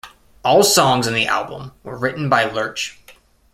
[0.43, 2.97] All songs on the album were written by Lerche.